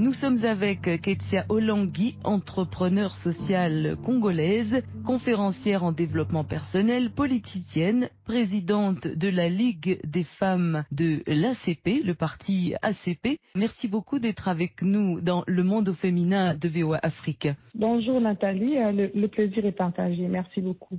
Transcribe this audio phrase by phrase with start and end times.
[0.00, 9.28] Nous sommes avec Ketia Olangui, entrepreneure sociale congolaise, conférencière en développement personnel, politicienne, présidente de
[9.28, 13.38] la Ligue des femmes de l'ACP, le parti ACP.
[13.54, 17.48] Merci beaucoup d'être avec nous dans le monde au féminin de VOA Afrique.
[17.74, 20.28] Bonjour Nathalie, euh, le, le plaisir est partagé.
[20.28, 20.98] Merci beaucoup.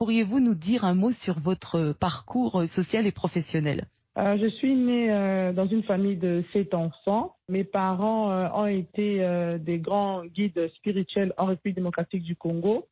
[0.00, 3.86] Pourriez-vous nous dire un mot sur votre parcours social et professionnel?
[4.20, 7.36] Euh, je suis née euh, dans une famille de sept enfants.
[7.48, 9.26] Mes parents euh, ont été
[9.60, 12.86] des grands guides spirituels en République démocratique du Congo.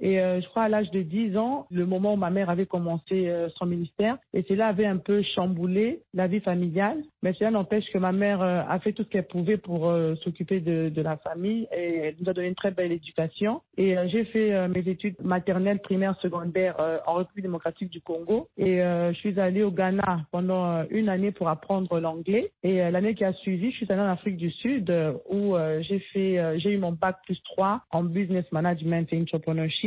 [0.00, 2.66] Et euh, je crois à l'âge de 10 ans, le moment où ma mère avait
[2.66, 7.02] commencé euh, son ministère, et cela avait un peu chamboulé la vie familiale.
[7.22, 10.60] Mais cela n'empêche que ma mère euh, a fait tout ce qu'elle pouvait pour s'occuper
[10.60, 13.60] de, la famille et elle nous a donné une très belle éducation.
[13.76, 18.48] Et j'ai fait mes études maternelles, primaires, secondaires en République démocratique du Congo.
[18.56, 22.52] Et je suis allée au Ghana pendant une année pour apprendre l'anglais.
[22.62, 24.92] Et l'année qui a suivi, je suis allée en Afrique du Sud
[25.28, 29.83] où j'ai fait, j'ai eu mon bac plus 3 en business management et entrepreneurship.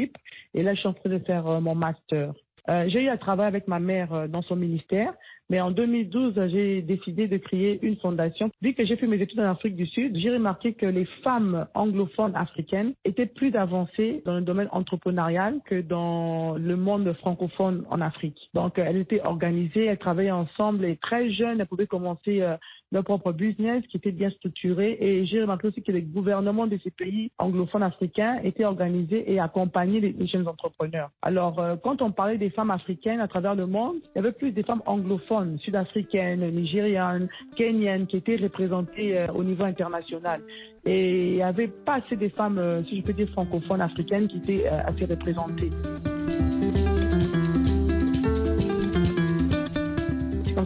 [0.53, 2.33] Et là, je suis en train de faire euh, mon master.
[2.69, 5.13] Euh, j'ai eu à travailler avec ma mère euh, dans son ministère,
[5.49, 8.49] mais en 2012, j'ai décidé de créer une fondation.
[8.61, 11.67] Vu que j'ai fait mes études en Afrique du Sud, j'ai remarqué que les femmes
[11.73, 18.01] anglophones africaines étaient plus avancées dans le domaine entrepreneurial que dans le monde francophone en
[18.01, 18.49] Afrique.
[18.53, 22.43] Donc, elles étaient organisées, elles travaillaient ensemble et très jeunes, elles pouvaient commencer
[22.91, 24.97] leur propre business qui était bien structuré.
[24.99, 29.39] Et j'ai remarqué aussi que les gouvernements de ces pays anglophones africains étaient organisés et
[29.39, 31.09] accompagnaient les, jeunes entrepreneurs.
[31.21, 34.31] Alors, euh, quand on parlait des femmes africaines à travers le monde, il y avait
[34.31, 40.41] plus des femmes anglophones, sud-africaines, nigérianes, kenyanes qui étaient représentées euh, au niveau international.
[40.85, 44.27] Et il n'y avait pas assez de femmes, euh, si je peux dire, francophones africaines
[44.27, 45.69] qui étaient assez représentées.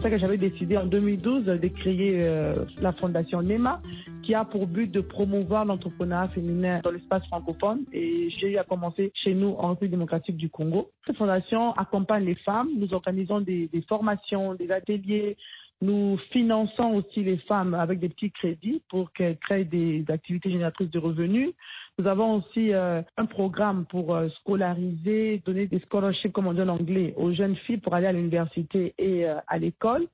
[0.02, 3.78] Ça que j'avais décidé en 2012 de créer euh, la fondation NEMA
[4.24, 8.64] qui a pour but de promouvoir l'entrepreneuriat féminin dans l'espace francophone et j'ai eu à
[8.64, 10.90] commencer chez nous en République démocratique du Congo.
[11.06, 15.36] Cette fondation accompagne les femmes, nous organisons des, des formations, des ateliers,
[15.82, 20.90] nous finançons aussi les femmes avec des petits crédits pour qu'elles créent des activités génératrices
[20.90, 21.50] de revenus.
[21.98, 26.62] Nous avons aussi euh, un programme pour euh, scolariser, donner des scholarships, comme on dit
[26.62, 30.06] en anglais, aux jeunes filles pour aller à l'université et euh, à l'école.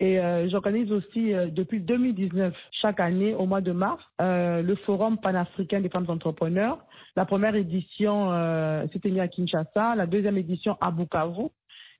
[0.00, 0.18] Et
[0.50, 2.52] j'organise aussi depuis 2019,
[2.82, 6.84] chaque année, au mois de mars, le Forum panafricain des femmes entrepreneurs.
[7.14, 8.28] La première édition
[8.92, 11.44] s'est tenue à Kinshasa, la deuxième édition à Bukavu,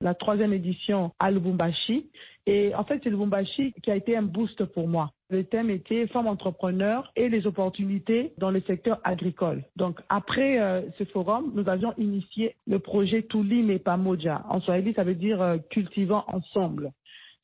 [0.01, 2.09] la troisième édition à Lubumbashi.
[2.47, 5.11] Et en fait, c'est Lubumbashi qui a été un boost pour moi.
[5.29, 9.63] Le thème était femmes entrepreneurs et les opportunités dans le secteur agricole.
[9.75, 14.43] Donc, après euh, ce forum, nous avions initié le projet Tuli Mepamoja.
[14.49, 16.91] En Swahili, ça veut dire euh, cultivant ensemble.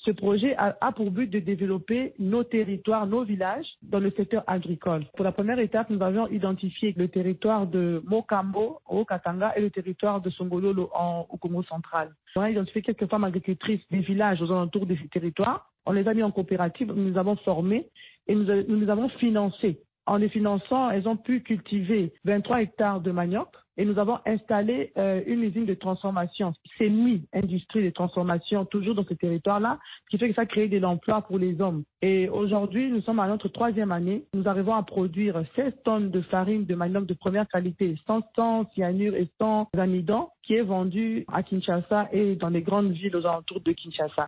[0.04, 5.06] Ce projet a, pour but de développer nos territoires, nos villages dans le secteur agricole.
[5.16, 9.70] Pour la première étape, nous avions identifié le territoire de Mokambo au Katanga et le
[9.70, 12.16] territoire de Songololo en, au Congo central.
[12.36, 15.70] On a identifié quelques femmes agricultrices des villages aux alentours de ces territoires.
[15.86, 17.88] On les a mis en coopérative, nous les avons formées
[18.28, 19.82] et nous, nous les avons financées.
[20.08, 23.50] En les finançant, elles ont pu cultiver 23 hectares de manioc
[23.82, 29.16] et nous avons installé euh, une usine de transformation, semi-industrie de transformation, toujours dans ce
[29.16, 31.84] territoire-là, ce qui fait que ça crée de l'emploi pour les hommes.
[32.04, 34.24] Et aujourd'hui, nous sommes à notre troisième année.
[34.36, 38.70] Nous arrivons à produire 16 tonnes de farine de manioc de première qualité, sans, sans
[38.76, 43.26] cyanure et sans amidon, qui est vendue à Kinshasa et dans les grandes villes aux
[43.26, 44.28] alentours de Kinshasa.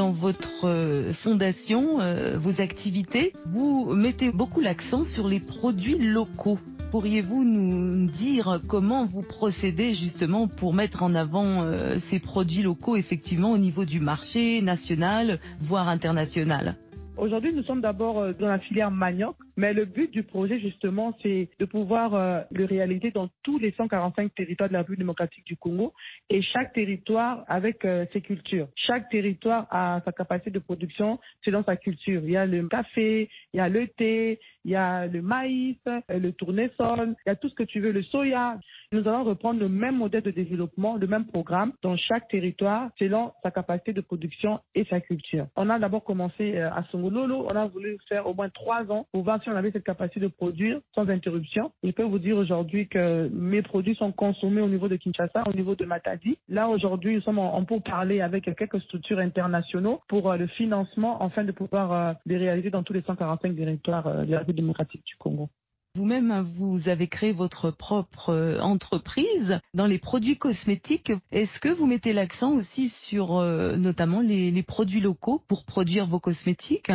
[0.00, 6.58] Dans votre euh, fondation, euh, vos activités, vous mettez beaucoup l'accent sur les produits locaux.
[6.90, 12.96] Pourriez-vous nous dire comment vous procédez justement pour mettre en avant euh, ces produits locaux
[12.96, 16.76] effectivement au niveau du marché national, voire international?
[17.20, 21.14] Aujourd'hui, nous sommes d'abord euh, dans la filière manioc, mais le but du projet, justement,
[21.22, 25.44] c'est de pouvoir euh, le réaliser dans tous les 145 territoires de la République démocratique
[25.44, 25.92] du Congo
[26.30, 28.68] et chaque territoire avec euh, ses cultures.
[28.74, 32.22] Chaque territoire a sa capacité de production selon sa culture.
[32.24, 35.76] Il y a le café, il y a le thé, il y a le maïs,
[36.08, 38.58] le tournesol, il y a tout ce que tu veux, le soya.
[38.92, 43.32] Nous allons reprendre le même modèle de développement, le même programme dans chaque territoire selon
[43.42, 45.46] sa capacité de production et sa culture.
[45.56, 49.06] On a d'abord commencé à Songo Lolo, on a voulu faire au moins trois ans
[49.12, 51.72] pour voir si on avait cette capacité de produire sans interruption.
[51.82, 55.52] Je peux vous dire aujourd'hui que mes produits sont consommés au niveau de Kinshasa, au
[55.52, 56.38] niveau de Matadi.
[56.48, 61.20] Là, aujourd'hui, nous sommes en, pour parler avec quelques structures internationaux pour euh, le financement
[61.20, 65.16] afin de pouvoir euh, les réaliser dans tous les 145 territoires euh, République démocratique du
[65.16, 65.48] Congo.
[65.96, 71.12] Vous-même, vous avez créé votre propre entreprise dans les produits cosmétiques.
[71.32, 76.92] Est-ce que vous mettez l'accent aussi sur notamment les, produits locaux pour produire vos cosmétiques?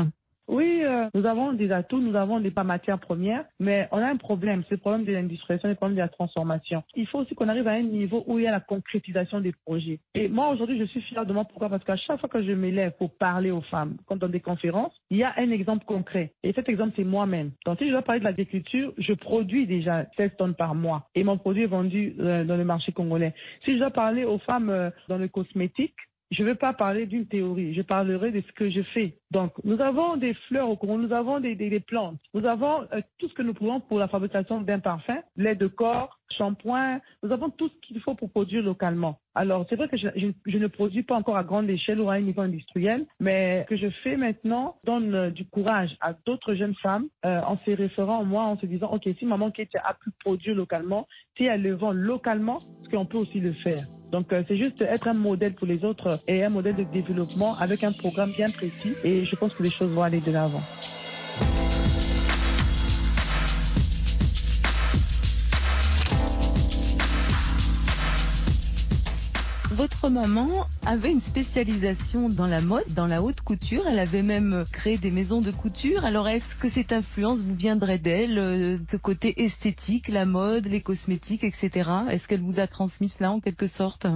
[0.48, 4.08] Oui, euh, nous avons des atouts, nous avons des pas matières premières, mais on a
[4.08, 6.84] un problème, c'est le problème de l'industrialisation, le problème de la transformation.
[6.96, 9.54] Il faut aussi qu'on arrive à un niveau où il y a la concrétisation des
[9.66, 10.00] projets.
[10.14, 11.46] Et moi, aujourd'hui, je suis fière de moi.
[11.46, 11.70] Pourquoi?
[11.70, 14.94] Parce qu'à chaque fois que je m'élève pour parler aux femmes, quand dans des conférences,
[15.10, 16.34] il y a un exemple concret.
[16.44, 17.52] Et cet exemple, c'est moi-même.
[17.66, 21.08] Donc, si je dois parler de l'agriculture, je produis déjà 16 tonnes par mois.
[21.16, 23.34] Et mon produit est vendu euh, dans le marché congolais.
[23.64, 25.96] Si je dois parler aux femmes euh, dans le cosmétique,
[26.32, 29.18] je ne vais pas parler d'une théorie, je parlerai de ce que je fais.
[29.36, 33.28] Donc, nous avons des fleurs au courant, nous avons des, plantes, nous avons euh, tout
[33.28, 37.50] ce que nous pouvons pour la fabrication d'un parfum, lait de corps, shampoing, nous avons
[37.50, 39.20] tout ce qu'il faut pour produire localement.
[39.34, 42.22] Alors, c'est vrai que je, ne produis pas encore à grande échelle ou à un
[42.22, 46.76] niveau industriel, mais ce que je fais maintenant donne euh, du courage à d'autres jeunes
[46.76, 49.96] femmes euh, en se référant à moi, en se disant, OK, si maman Kate a
[49.96, 53.86] pu produire localement, si elle le vend localement, ce qu'on peut aussi le faire.
[54.12, 57.84] Donc, c'est juste être un modèle pour les autres et un modèle de développement avec
[57.84, 58.96] un programme bien précis.
[59.04, 60.63] Et je pense que les choses vont aller de l'avant.
[69.72, 73.83] Votre maman avait une spécialisation dans la mode, dans la haute couture.
[73.89, 76.06] Elle avait même créé des maisons de couture.
[76.06, 80.80] Alors est-ce que cette influence vous viendrait d'elle, euh, ce côté esthétique, la mode, les
[80.80, 81.89] cosmétiques, etc.
[82.10, 84.07] Est-ce qu'elle vous a transmis cela en quelque sorte?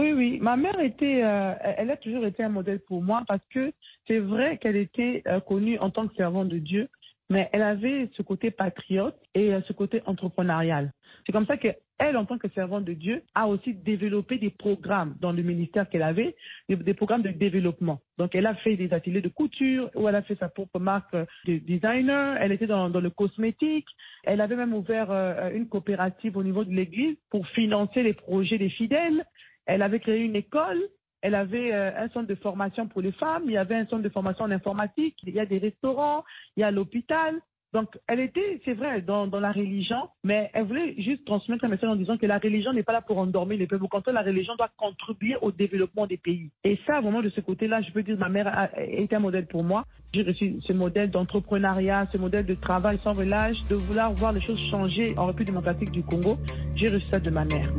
[0.00, 0.38] Oui, oui.
[0.40, 3.72] Ma mère était, euh, elle a toujours été un modèle pour moi parce que
[4.06, 6.88] c'est vrai qu'elle était euh, connue en tant que servante de Dieu,
[7.28, 10.92] mais elle avait ce côté patriote et ce côté entrepreneurial.
[11.24, 15.16] C'est comme ça qu'elle, en tant que servante de Dieu, a aussi développé des programmes
[15.20, 16.34] dans le ministère qu'elle avait,
[16.68, 18.00] des, programmes de développement.
[18.18, 21.14] Donc, elle a fait des ateliers de couture, où elle a fait sa propre marque
[21.46, 23.86] de designer, elle était dans, le cosmétique,
[24.24, 28.58] elle avait même ouvert euh, une coopérative au niveau de l'église pour financer les projets
[28.58, 29.24] des fidèles,
[29.66, 30.80] elle avait créé une école,
[31.22, 34.02] elle avait euh, un centre de formation pour les femmes, il y avait un centre
[34.02, 36.24] de formation en informatique, il y a des restaurants,
[36.56, 37.40] il y a l'hôpital.
[37.72, 41.88] Donc, elle était, c'est vrai, dans, la religion, mais elle voulait juste transmettre un message
[41.88, 43.84] en disant que la religion n'est pas là pour endormir les peuples.
[43.84, 46.50] Au contraire, la religion doit contribuer au développement des pays.
[46.64, 49.46] Et ça, vraiment, de ce côté-là, je peux dire, ma mère a été un modèle
[49.46, 49.84] pour moi.
[50.12, 54.40] J'ai reçu ce modèle d'entrepreneuriat, ce modèle de travail sans relâche, de vouloir voir les
[54.40, 56.38] choses changer en République démocratique du Congo.
[56.74, 57.70] J'ai reçu ça de ma mère.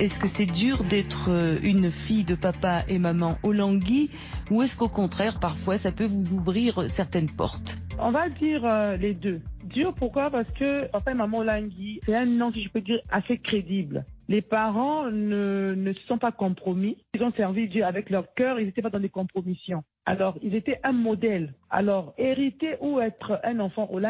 [0.00, 4.74] Est-ce que c'est dur d'être euh, une fille de papa et maman au ou est-ce
[4.74, 7.76] qu'au contraire, parfois, ça peut vous ouvrir certaines portes?
[7.98, 9.42] On va dire euh, les deux.
[9.64, 10.30] Dur, pourquoi?
[10.30, 14.06] Parce que papa et maman Langui, c'est un nom, si je peux dire, assez crédible.
[14.28, 16.96] Les parents ne, ne se sont pas compromis.
[17.14, 18.58] Ils ont servi Dieu avec leur cœur.
[18.58, 19.84] Ils n'étaient pas dans des compromissions.
[20.06, 21.52] Alors, ils étaient un modèle.
[21.68, 24.00] Alors, hériter ou être un enfant au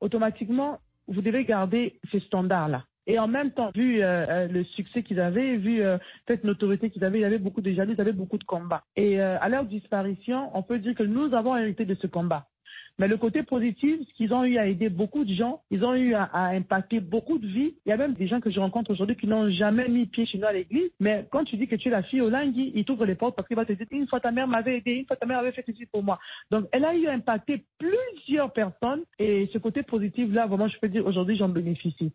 [0.00, 2.84] automatiquement, vous devez garder ce standard-là.
[3.06, 6.90] Et en même temps, vu euh, euh, le succès qu'ils avaient, vu euh, cette notoriété
[6.90, 8.84] qu'ils avaient, il y avait beaucoup de jaloux, il y avait beaucoup de combats.
[8.96, 12.46] Et à leur disparition, on peut dire que nous avons hérité de ce combat.
[12.98, 15.94] Mais le côté positif, ce qu'ils ont eu à aider beaucoup de gens, ils ont
[15.94, 17.74] eu à, impacter beaucoup de vies.
[17.86, 20.26] Il y a même des gens que je rencontre aujourd'hui qui n'ont jamais mis pied
[20.26, 20.90] chez nous à l'église.
[21.00, 23.34] Mais quand tu dis que tu es la fille au Lingui, il t'ouvre les portes
[23.34, 25.38] parce qu'il va te dire une fois ta mère m'avait aidé, une fois ta mère
[25.38, 26.18] avait fait ceci pour moi.
[26.50, 30.78] Donc elle a eu à impacter plusieurs personnes et ce côté positif là, vraiment, je
[30.78, 32.12] peux dire aujourd'hui, j'en bénéficie.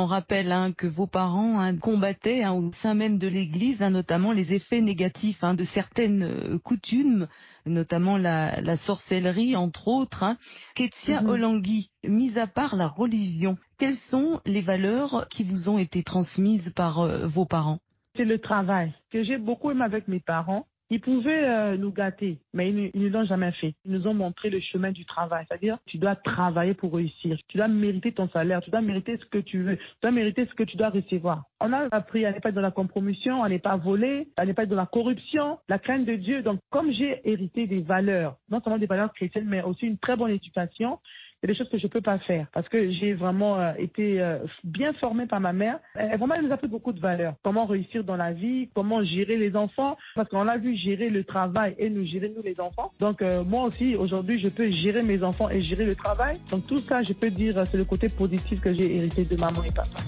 [0.00, 4.30] On rappelle hein, que vos parents hein, combattaient hein, au sein même de l'Église notamment
[4.30, 7.26] les effets négatifs de certaines euh, coutumes,
[7.66, 10.36] notamment la, sorcellerie entre autres.
[10.76, 15.78] Ketsia mm Olangui, mis à part la religion, quelles sont les valeurs qui vous ont
[15.78, 17.80] été transmises par euh, vos parents?
[18.14, 22.38] C'est le travail que j'ai beaucoup aimé avec mes parents Ils pouvaient euh, nous gâter,
[22.54, 23.74] mais ils, ne l'ont jamais fait.
[23.84, 27.58] Ils nous ont montré le chemin du travail, c'est-à-dire tu dois travailler pour réussir, tu
[27.58, 30.54] dois mériter ton salaire, tu dois mériter ce que tu veux, tu dois mériter ce
[30.54, 31.44] que tu dois recevoir.
[31.60, 34.46] On a appris à ne pas être dans la compromission, à ne pas voler, à
[34.46, 36.42] ne pas être dans la corruption, la crainte de Dieu.
[36.42, 40.16] Donc, comme j'ai hérité des valeurs, non seulement des valeurs chrétiennes, mais aussi une très
[40.16, 41.00] bonne éducation,
[41.42, 43.60] il y a des choses que je ne peux pas faire parce que j'ai vraiment
[43.60, 45.78] euh, été euh, bien formée par ma mère.
[45.94, 47.34] Elle, vraiment, elle nous a appris beaucoup de valeurs.
[47.44, 51.22] Comment réussir dans la vie, comment gérer les enfants, parce qu'on a vu gérer le
[51.22, 52.92] travail et nous gérer nous les enfants.
[52.98, 56.38] Donc euh, moi aussi, aujourd'hui, je peux gérer mes enfants et gérer le travail.
[56.50, 59.62] Donc tout ça, je peux dire, c'est le côté positif que j'ai hérité de maman
[59.62, 60.00] et papa.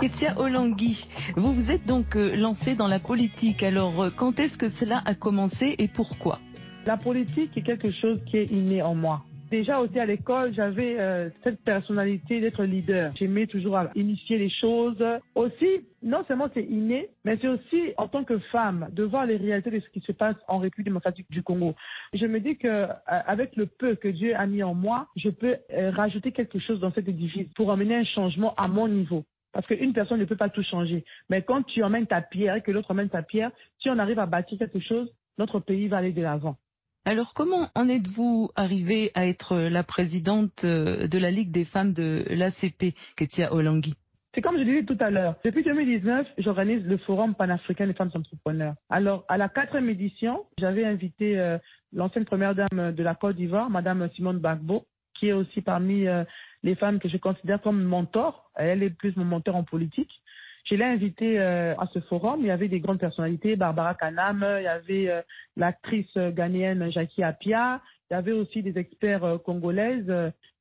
[0.00, 3.62] Ketia Olangui, vous vous êtes donc euh, lancée dans la politique.
[3.62, 6.38] Alors, euh, quand est-ce que cela a commencé et pourquoi?
[6.86, 9.20] La politique est quelque chose qui est inné en moi.
[9.50, 13.12] Déjà aussi à l'école, j'avais euh, cette personnalité d'être leader.
[13.18, 15.04] J'aimais toujours initier les choses.
[15.34, 19.36] Aussi, non seulement c'est inné, mais c'est aussi en tant que femme de voir les
[19.36, 21.74] réalités de ce qui se passe en République démocratique du Congo.
[22.14, 25.56] Je me dis que avec le peu que Dieu a mis en moi, je peux
[25.70, 29.26] rajouter quelque chose dans cet édifice pour amener un changement à mon niveau.
[29.52, 31.04] Parce qu'une personne ne peut pas tout changer.
[31.28, 34.18] Mais quand tu emmènes ta pierre et que l'autre emmène sa pierre, si on arrive
[34.18, 36.56] à bâtir quelque chose, notre pays va aller de l'avant.
[37.04, 41.94] Alors comment en êtes-vous arrivé à être la présidente euh, de la Ligue des femmes
[41.94, 43.94] de l'ACP, Ketia Olangui
[44.32, 45.34] c'est comme je disais tout à l'heure.
[45.44, 48.74] Depuis 2019, j'organise le Forum panafricain des femmes entrepreneurs.
[48.88, 51.58] Alors, à la quatrième édition, j'avais invité euh,
[51.92, 54.86] l'ancienne première dame de la Côte d'Ivoire, Madame Simone Bagbo,
[55.18, 56.22] qui est aussi parmi euh,
[56.62, 58.50] les femmes que je considère comme mentor.
[58.56, 60.10] Elle est plus mon mentor en politique.
[60.64, 62.40] Je l'ai invitée euh, à ce forum.
[62.40, 65.22] Il y avait des grandes personnalités, Barbara Kanam, il y avait euh,
[65.56, 70.12] l'actrice ghanéenne Jackie Apia, il y avait aussi des experts congolaises.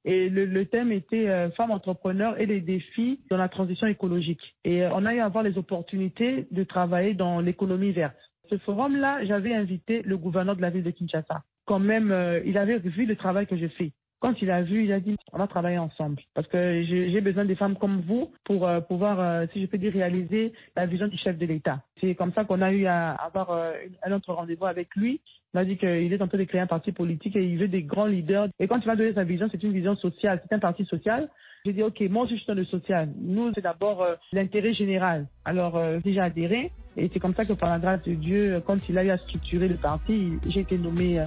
[0.06, 4.56] et le, thème était femmes entrepreneurs et les défis dans la transition écologique.
[4.64, 8.16] Et on a eu à avoir les opportunités de travailler dans l'économie verte.
[8.50, 11.44] Ce forum-là, j'avais invité le gouverneur de la ville de Kinshasa.
[11.66, 12.16] Quand même,
[12.46, 13.92] il avait vu le travail que je fais.
[14.20, 17.46] Quand il a vu, il a dit on va travailler ensemble parce que j'ai besoin
[17.46, 21.08] des femmes comme vous pour euh, pouvoir, euh, si je peux dire, réaliser la vision
[21.08, 21.82] du chef de l'État.
[22.02, 23.72] C'est comme ça qu'on a eu à avoir euh,
[24.04, 25.22] un autre rendez-vous avec lui.
[25.54, 27.70] Il a dit qu'il est en train de créer un parti politique et il veut
[27.70, 28.50] des grands leaders.
[28.60, 31.30] Et quand il m'a donné sa vision, c'est une vision sociale, c'est un parti social.
[31.66, 33.10] J'ai dit, OK, moi, je suis dans le social.
[33.20, 35.28] Nous, c'est d'abord l'intérêt général.
[35.44, 36.72] Alors, déjà adhéré.
[36.96, 39.18] Et c'est comme ça que par la grâce de Dieu, quand il a eu à
[39.18, 41.22] structurer le parti, j'ai été nommée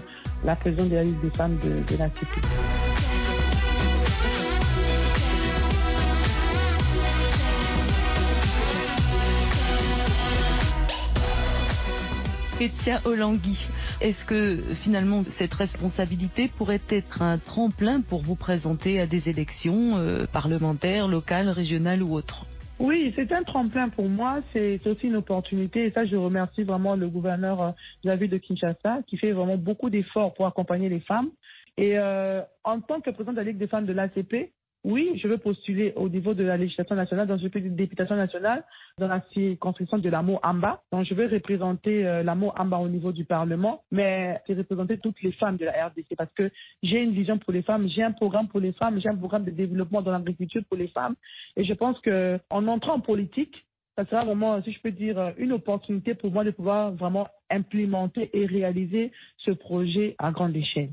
[0.45, 2.09] la présidente de la Ligue des femmes de, de la
[14.01, 19.97] est-ce que finalement cette responsabilité pourrait être un tremplin pour vous présenter à des élections
[19.97, 22.47] euh, parlementaires, locales, régionales ou autres?
[22.83, 26.97] Oui, c'est un tremplin pour moi, c'est aussi une opportunité et ça je remercie vraiment
[26.97, 27.75] le gouverneur
[28.05, 31.31] euh, de Kinshasa qui fait vraiment beaucoup d'efforts pour accompagner les femmes.
[31.79, 34.51] Et euh, en tant que président de la Ligue des femmes de l'ACP,
[34.85, 38.65] oui, je veux postuler au niveau de la législation nationale, dans une députation nationale,
[38.99, 40.83] dans la circonscription de l'amour Amba.
[40.91, 45.23] Donc, je vais représenter euh, l'amour Amba au niveau du Parlement, mais c'est représenter toutes
[45.23, 46.51] les femmes de la RDC parce que
[46.83, 49.45] j'ai une vision pour les femmes, j'ai un programme pour les femmes, j'ai un programme
[49.45, 51.15] de développement dans l'agriculture pour les femmes.
[51.57, 53.65] Et je pense qu'en entrant en politique,
[53.97, 58.31] ça sera vraiment, si je peux dire, une opportunité pour moi de pouvoir vraiment implémenter
[58.33, 60.91] et réaliser ce projet à grande échelle.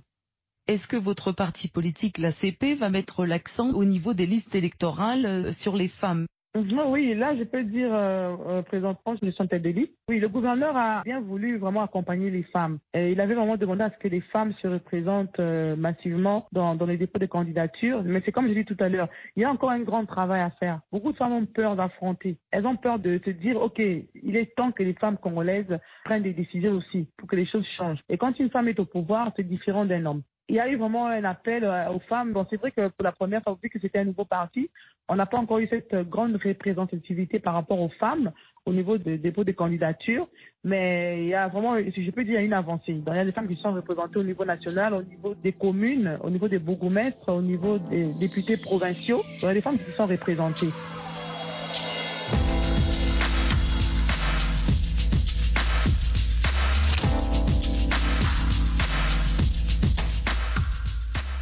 [0.70, 5.26] Est-ce que votre parti politique, la CP, va mettre l'accent au niveau des listes électorales
[5.26, 6.28] euh, sur les femmes?
[6.54, 9.94] Oui, là, je peux dire euh, euh, présentement, je suis tête de liste.
[10.08, 12.78] Oui, le gouverneur a bien voulu vraiment accompagner les femmes.
[12.94, 16.98] Il avait vraiment demandé à ce que les femmes se représentent massivement dans, dans les
[16.98, 18.04] dépôts de candidature.
[18.04, 20.42] Mais c'est comme je dis tout à l'heure, il y a encore un grand travail
[20.42, 20.82] à faire.
[20.92, 22.38] Beaucoup de femmes ont peur d'affronter.
[22.52, 26.24] Elles ont peur de se dire, OK, il est temps que les femmes congolaises prennent
[26.24, 28.04] des décisions aussi pour que les choses changent.
[28.08, 30.78] Et quand une femme est au pouvoir, c'est différent d'un homme il y a eu
[30.78, 32.34] vraiment un appel euh, aux femmes.
[32.34, 34.70] Bon, c'est vrai que pour la première fois, vu que c'était un nouveau parti,
[35.08, 38.32] on n'a pas encore eu cette grande représentativité par rapport aux femmes
[38.66, 40.28] au niveau des dépôts de candidatures.
[40.64, 42.92] Mais il y a vraiment, si je peux dire, il y a une avancée.
[42.92, 46.18] il y a des femmes qui sont représentées au niveau national, au niveau des communes,
[46.24, 49.24] au niveau des bourgmestres, au niveau des députés provinciaux.
[49.42, 50.70] Il y a des femmes qui sont représentées.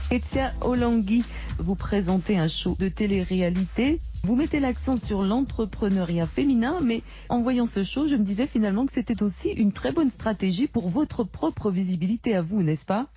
[0.10, 1.26] Etia Olangui,
[1.60, 4.00] vous présentez un show de télé-réalité.
[4.24, 8.86] Vous mettez l'accent sur l'entrepreneuriat féminin, mais en voyant ce show, je me disais finalement
[8.86, 13.08] que c'était aussi une très bonne stratégie pour votre propre visibilité à vous, n'est-ce pas?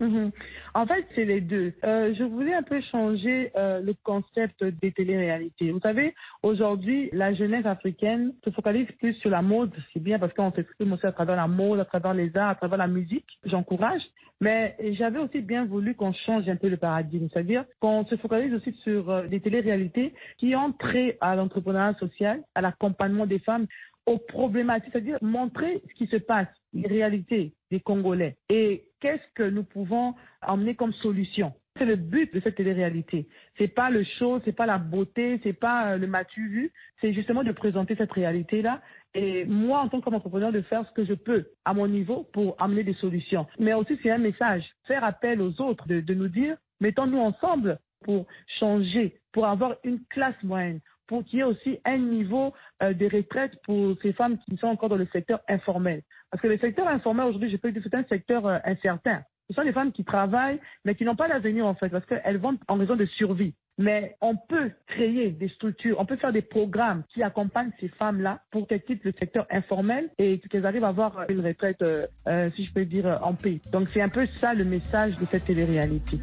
[0.00, 0.32] Mhm.
[0.74, 1.72] En fait, c'est les deux.
[1.84, 5.70] Euh, je voulais un peu changer euh, le concept des téléréalités.
[5.70, 9.72] Vous savez, aujourd'hui, la jeunesse africaine se focalise plus sur la mode.
[9.92, 12.54] C'est bien parce qu'on s'exprime aussi à travers la mode, à travers les arts, à
[12.56, 13.38] travers la musique.
[13.44, 14.02] J'encourage.
[14.40, 17.28] Mais j'avais aussi bien voulu qu'on change un peu le paradigme.
[17.32, 22.42] C'est-à-dire qu'on se focalise aussi sur euh, des téléréalités qui ont trait à l'entrepreneuriat social,
[22.54, 23.66] à l'accompagnement des femmes
[24.06, 29.48] aux problématiques, c'est-à-dire montrer ce qui se passe, les réalités des Congolais et qu'est-ce que
[29.48, 31.52] nous pouvons emmener comme solution?
[31.76, 33.26] C'est le but de cette télé-réalité.
[33.58, 37.12] C'est pas le show, c'est pas la beauté, c'est pas euh, le matu vu, c'est
[37.12, 38.80] justement de présenter cette réalité-là
[39.14, 42.54] et moi, en tant qu'entrepreneur, de faire ce que je peux à mon niveau pour
[42.60, 43.46] amener des solutions.
[43.58, 47.78] Mais aussi, c'est un message, faire appel aux autres, de, de nous dire, mettons-nous ensemble
[48.04, 48.26] pour
[48.58, 53.06] changer, pour avoir une classe moyenne, pour qu'il y ait aussi un niveau euh, de
[53.06, 56.02] retraite pour ces femmes qui sont encore dans le secteur informel.
[56.30, 59.22] Parce que le secteur informel, aujourd'hui, je peux dire, c'est un secteur euh, incertain.
[59.48, 62.38] Ce sont des femmes qui travaillent, mais qui n'ont pas d'avenir, en fait, parce qu'elles
[62.38, 63.54] vendent en raison de survie.
[63.76, 68.40] Mais on peut créer des structures, on peut faire des programmes qui accompagnent ces femmes-là
[68.52, 72.50] pour qu'elles quittent le secteur informel et qu'elles arrivent à avoir une retraite, euh, euh
[72.54, 73.60] si je peux dire, en paix.
[73.72, 76.18] Donc c'est un peu ça le message de cette télé-réalité.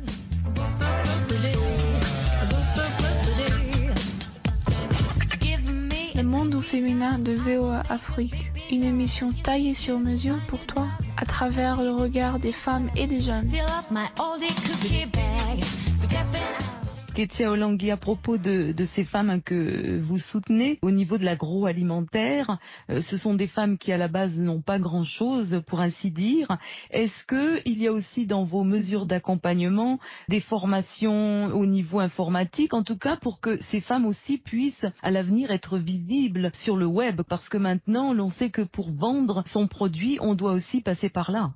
[6.23, 10.87] Monde au féminin de VOA Afrique, une émission taillée sur mesure pour toi
[11.17, 13.49] à travers le regard des femmes et des jeunes.
[17.13, 22.57] Ketia Olangui, à propos de, ces femmes que vous soutenez au niveau de l'agroalimentaire,
[22.89, 26.47] euh, ce sont des femmes qui à la base n'ont pas grand-chose, pour ainsi dire.
[26.89, 29.99] Est-ce qu'il y a aussi dans vos mesures d'accompagnement
[30.29, 35.11] des formations au niveau informatique, en tout cas pour que ces femmes aussi puissent à
[35.11, 39.67] l'avenir être visibles sur le web, parce que maintenant l'on sait que pour vendre son
[39.67, 41.51] produit, on doit aussi passer par là.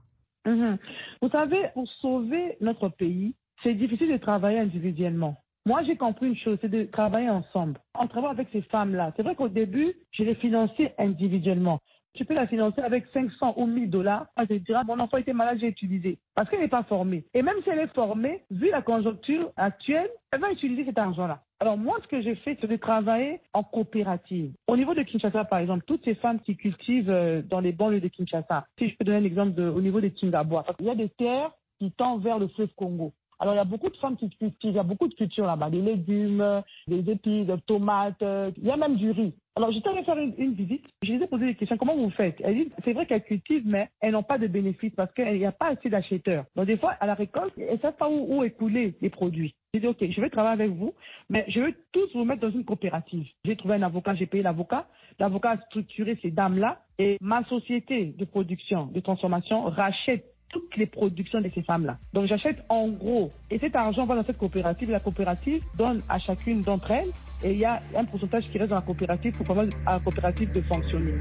[0.45, 0.77] Mhm.
[1.21, 5.37] Vous savez, pour sauver notre pays, c'est difficile de travailler individuellement.
[5.67, 7.79] Moi, j'ai compris une chose, c'est de travailler ensemble.
[7.95, 9.13] En travaillant avec ces femmes-là.
[9.15, 11.79] C'est vrai qu'au début, je les finançais individuellement.
[12.13, 14.27] Tu peux la financer avec 500 ou 1000 dollars.
[14.37, 16.19] Elle te dira, mon enfant était malade, j'ai utilisé.
[16.35, 17.25] Parce qu'elle n'est pas formée.
[17.33, 21.41] Et même si elle est formée, vu la conjoncture actuelle, elle va utiliser cet argent-là.
[21.59, 24.53] Alors moi, ce que j'ai fait, c'est de travailler en coopérative.
[24.67, 28.01] Au niveau de Kinshasa, par exemple, toutes ces femmes qui cultivent euh, dans les banlieues
[28.01, 30.95] de Kinshasa, si je peux donner un exemple au niveau des Kingabois, il y a
[30.95, 33.13] des terres qui tendent vers le fleuve Congo.
[33.39, 35.45] Alors, il y a beaucoup de femmes qui cultivent, il y a beaucoup de cultures
[35.45, 39.33] là-bas, des légumes, des épices, des tomates, il y a même du riz.
[39.57, 42.35] Alors, j'étais allée faire une, visite, je les ai posé des questions, comment vous faites?
[42.43, 45.45] Elles disent, c'est vrai qu'elles cultivent, mais elles n'ont pas de bénéfices parce qu'il n'y
[45.45, 46.43] a pas assez d'acheteurs.
[46.57, 49.55] Donc, des fois, à la récolte, elles ne savent pas où, où écouler les produits.
[49.73, 50.93] J'ai dit, OK, je vais travailler avec vous,
[51.29, 53.27] mais je veux tous vous mettre dans une coopérative.
[53.45, 54.87] J'ai trouvé un avocat, j'ai payé l'avocat.
[55.19, 60.85] L'avocat a structuré ces dames-là et ma société de production, de transformation rachète toutes les
[60.85, 61.97] productions de ces femmes-là.
[62.13, 66.19] Donc j'achète en gros, et cet argent va dans cette coopérative, la coopérative donne à
[66.19, 67.11] chacune d'entre elles,
[67.43, 69.99] et il y a un pourcentage qui reste dans la coopérative pour permettre à la
[69.99, 71.13] coopérative de fonctionner.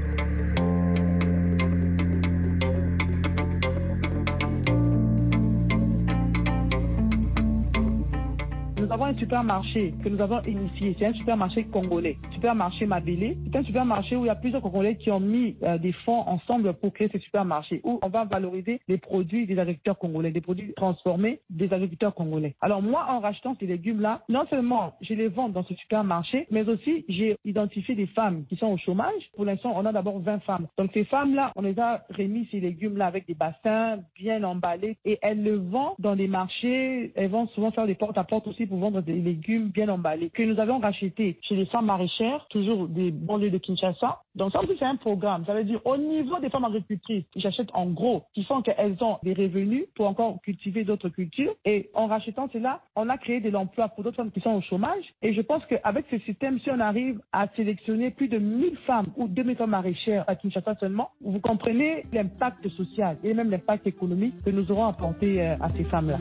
[8.95, 10.95] Avons un supermarché que nous avons initié.
[10.97, 13.37] C'est un supermarché congolais, supermarché Mabélé.
[13.51, 16.21] C'est un supermarché où il y a plusieurs Congolais qui ont mis euh, des fonds
[16.21, 20.39] ensemble pour créer ce supermarché où on va valoriser les produits des agriculteurs congolais, des
[20.39, 22.55] produits transformés des agriculteurs congolais.
[22.61, 26.69] Alors moi, en rachetant ces légumes-là, non seulement je les vends dans ce supermarché, mais
[26.69, 29.11] aussi j'ai identifié des femmes qui sont au chômage.
[29.35, 30.67] Pour l'instant, on a d'abord 20 femmes.
[30.77, 35.19] Donc ces femmes-là, on les a remis ces légumes-là avec des bassins bien emballés et
[35.21, 37.11] elles le vendent dans des marchés.
[37.15, 40.43] Elles vont souvent faire des porte à porte aussi pour des légumes bien emballés que
[40.43, 44.21] nous avions rachetés chez les femmes maraîchères, toujours des banlieues de Kinshasa.
[44.35, 45.45] Donc ça aussi c'est un programme.
[45.45, 48.97] Ça veut dire au niveau des femmes agricultrices qui achètent en gros, qui font qu'elles
[49.01, 51.53] ont des revenus pour encore cultiver d'autres cultures.
[51.65, 54.61] Et en rachetant cela, on a créé de l'emploi pour d'autres femmes qui sont au
[54.61, 55.03] chômage.
[55.21, 59.07] Et je pense qu'avec ce système, si on arrive à sélectionner plus de 1000 femmes
[59.17, 64.35] ou 2000 femmes maraîchères à Kinshasa seulement, vous comprenez l'impact social et même l'impact économique
[64.43, 66.17] que nous aurons apporté euh, à ces femmes-là.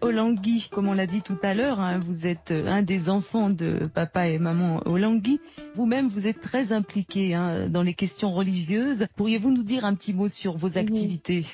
[0.00, 3.50] Olangui, comme on l'a dit tout à l'heure, hein, vous êtes euh, un des enfants
[3.50, 5.40] de papa et maman Olangui.
[5.74, 9.06] Vous-même, vous êtes très impliqué hein, dans les questions religieuses.
[9.16, 11.46] Pourriez-vous nous dire un petit mot sur vos activités?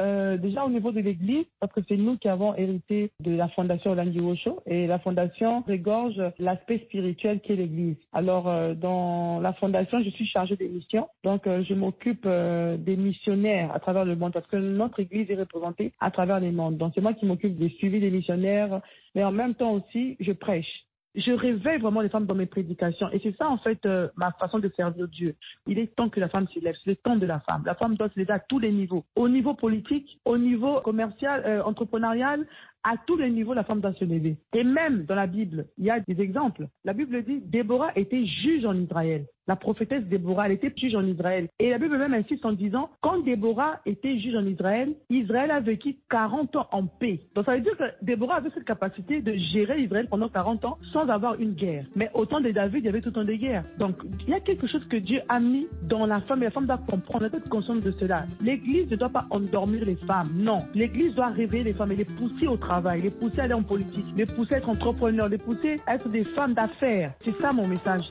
[0.00, 3.48] Euh, Déjà au niveau de l'Église, parce que c'est nous qui avons hérité de la
[3.48, 7.96] fondation Orlandi Osho et la fondation regorge l'aspect spirituel qui est l'Église.
[8.12, 12.76] Alors euh, dans la fondation, je suis chargée des missions, donc euh, je m'occupe euh,
[12.76, 16.50] des missionnaires à travers le monde parce que notre Église est représentée à travers les
[16.50, 16.76] mondes.
[16.76, 18.80] Donc c'est moi qui m'occupe des suivis des missionnaires,
[19.14, 23.08] mais en même temps aussi, je prêche je réveille vraiment les femmes dans mes prédications.
[23.12, 25.36] Et c'est ça, en fait, euh, ma façon de servir Dieu.
[25.66, 26.74] Il est temps que la femme s'élève.
[26.82, 27.62] C'est le temps de la femme.
[27.64, 29.04] La femme doit se lever à tous les niveaux.
[29.14, 32.46] Au niveau politique, au niveau commercial, euh, entrepreneurial,
[32.84, 34.36] à tous les niveaux, la femme doit se lever.
[34.54, 36.68] Et même dans la Bible, il y a des exemples.
[36.84, 39.26] La Bible dit, Déborah était juge en Israël.
[39.46, 41.48] La prophétesse Déborah, elle était juge en Israël.
[41.58, 45.60] Et la Bible même insiste en disant, quand Déborah était juge en Israël, Israël a
[45.60, 47.20] vécu 40 ans en paix.
[47.34, 50.78] Donc ça veut dire que Déborah avait cette capacité de gérer Israël pendant 40 ans
[50.92, 51.84] sans avoir une guerre.
[51.94, 53.64] Mais au temps de David, il y avait tout le temps des guerres.
[53.78, 56.50] Donc il y a quelque chose que Dieu a mis dans la femme et la
[56.50, 58.24] femme doit comprendre, être consciente de cela.
[58.40, 60.28] L'Église ne doit pas endormir les femmes.
[60.38, 60.58] Non.
[60.74, 63.62] L'Église doit réveiller les femmes et les pousser au travail, les pousser à aller en
[63.62, 67.12] politique, les pousser à être entrepreneurs, les pousser à être des femmes d'affaires.
[67.24, 68.08] C'est ça mon message.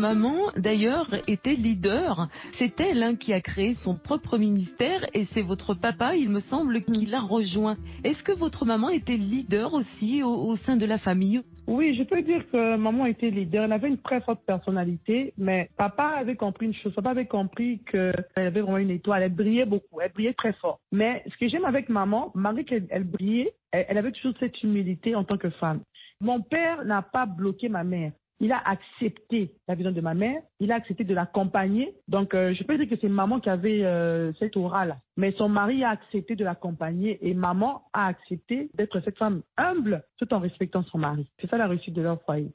[0.00, 2.28] Maman, d'ailleurs, était leader.
[2.54, 6.40] C'est elle hein, qui a créé son propre ministère et c'est votre papa, il me
[6.40, 7.76] semble, qui l'a rejoint.
[8.02, 11.42] Est-ce que votre maman était leader aussi au, au sein de la famille?
[11.66, 13.64] Oui, je peux dire que maman était leader.
[13.64, 16.94] Elle avait une très forte personnalité, mais papa avait compris une chose.
[16.94, 19.22] Papa avait compris qu'elle avait vraiment une étoile.
[19.22, 20.00] Elle brillait beaucoup.
[20.00, 20.80] Elle brillait très fort.
[20.90, 24.60] Mais ce que j'aime avec maman, malgré qu'elle elle brillait, elle, elle avait toujours cette
[24.62, 25.80] humilité en tant que femme.
[26.20, 28.12] Mon père n'a pas bloqué ma mère.
[28.40, 31.94] Il a accepté la vision de ma mère, il a accepté de l'accompagner.
[32.08, 34.96] Donc, euh, je peux dire que c'est maman qui avait euh, cette aura-là.
[35.16, 40.04] Mais son mari a accepté de l'accompagner et maman a accepté d'être cette femme humble
[40.18, 41.28] tout en respectant son mari.
[41.40, 42.50] C'est ça la réussite de leur foyer.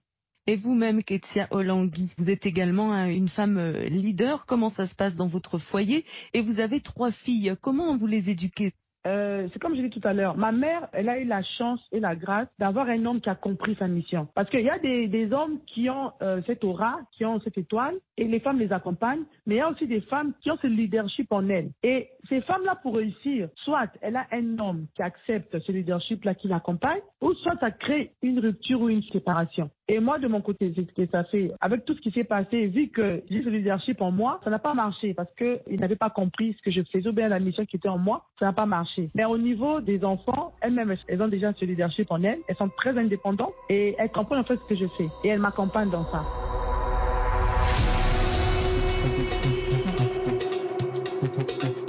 [0.47, 4.45] Et vous-même, Ketia Olangui, vous êtes également une femme euh, leader.
[4.45, 6.05] Comment ça se passe dans votre foyer?
[6.33, 7.55] Et vous avez trois filles.
[7.61, 8.73] Comment vous les éduquez?
[9.05, 11.79] Euh, c'est comme je dis tout à l'heure, ma mère, elle a eu la chance
[11.91, 14.27] et la grâce d'avoir un homme qui a compris sa mission.
[14.33, 17.57] Parce qu'il y a des, des, hommes qui ont euh, cette aura, qui ont cette
[17.57, 20.57] étoile, et les femmes les accompagnent, mais il y a aussi des femmes qui ont
[20.61, 21.69] ce leadership en elles.
[21.83, 26.47] Et ces femmes-là, pour réussir, soit elle a un homme qui accepte ce leadership-là, qui
[26.47, 29.69] l'accompagne, ou soit ça crée une rupture ou une séparation.
[29.87, 31.51] Et moi, de mon côté, c'est ce que ça fait.
[31.61, 34.57] Avec tout ce qui s'est passé, vu que j'ai ce leadership en moi, ça n'a
[34.57, 37.65] pas marché parce qu'ils n'avaient pas compris ce que je faisais ou bien la mission
[37.67, 39.09] qui était en moi, ça n'a pas marché.
[39.13, 42.39] Mais au niveau des enfants, elles-mêmes, elles ont déjà ce leadership en elles.
[42.47, 45.09] Elles sont très indépendantes et elles comprennent en fait ce que je fais.
[45.23, 46.23] Et elles m'accompagnent dans ça.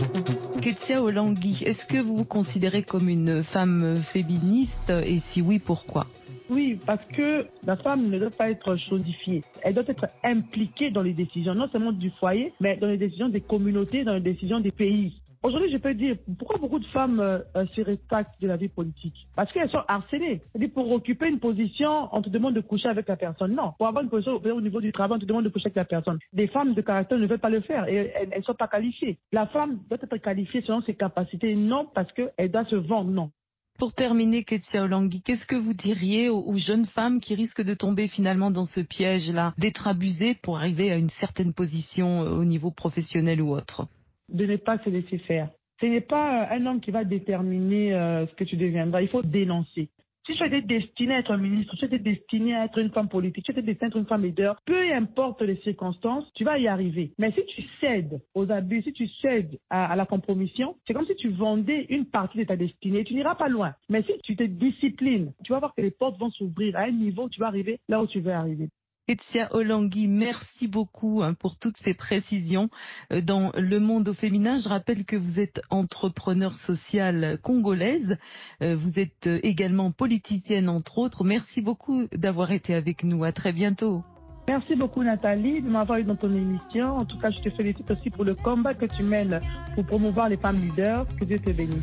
[0.67, 6.09] Ketia Olangui, est-ce que vous vous considérez comme une femme féministe et si oui, pourquoi?
[6.51, 9.45] Oui, parce que la femme ne doit pas être chosifiée.
[9.63, 13.29] Elle doit être impliquée dans les décisions, non seulement du foyer, mais dans les décisions
[13.29, 15.15] des communautés, dans les décisions des pays.
[15.47, 17.39] Aujourd'hui, je peux dire pourquoi beaucoup de femmes euh,
[17.77, 19.29] se rétractent de la vie politique?
[19.37, 20.41] Parce qu'elles sont harcelées.
[20.51, 23.55] C'est-à-dire, pour occuper une position, on te demande de coucher avec la personne.
[23.55, 23.71] Non.
[23.79, 25.85] Pour avoir une position au niveau du travail, on te demande de coucher avec la
[25.85, 26.19] personne.
[26.33, 29.19] Des femmes de caractère ne veulent pas le faire et elles ne sont pas qualifiées.
[29.31, 33.31] La femme doit être qualifiée selon ses capacités, non parce qu'elle doit se vendre, non.
[33.79, 37.75] Pour terminer, Ketia Olangui, qu'est-ce que vous diriez aux, aux, jeunes femmes qui risquent de
[37.75, 42.45] tomber finalement dans ce piège-là, d'être abusées pour arriver à une certaine position euh, au
[42.45, 43.87] niveau professionnel ou autre?
[44.29, 45.49] De ne pas se laisser faire.
[45.81, 49.03] Ce n'est pas un homme qui va déterminer euh, ce que tu deviendras.
[49.03, 49.91] Il faut dénoncer.
[50.27, 53.09] Si tu étais destiné à être un ministre, tu étais destiné à être une femme
[53.09, 56.59] politique, tu étais destiné à être une femme leader, peu importe les circonstances, tu vas
[56.59, 57.12] y arriver.
[57.17, 61.07] Mais si tu cèdes aux abus, si tu cèdes à, à la compromission, c'est comme
[61.07, 63.75] si tu vendais une partie de ta destinée, tu n'iras pas loin.
[63.89, 66.91] Mais si tu te disciplines, tu vas voir que les portes vont s'ouvrir à un
[66.91, 68.69] niveau, tu vas arriver là où tu veux arriver.
[69.07, 72.69] Ketia Olangui, merci beaucoup hein, pour toutes ces précisions
[73.12, 74.59] euh, dans le monde au féminin.
[74.59, 78.19] Je rappelle que vous êtes entrepreneur sociale congolaise,
[78.62, 81.23] euh, vous êtes également politicienne entre autres.
[81.23, 83.23] Merci beaucoup d'avoir été avec nous.
[83.23, 84.03] À très bientôt.
[84.49, 86.97] Merci beaucoup Nathalie de m'avoir eu dans ton émission.
[86.97, 89.40] En tout cas, je te félicite aussi pour le combat que tu mènes
[89.75, 91.07] pour promouvoir les femmes leaders.
[91.19, 91.83] Que Dieu te bénisse.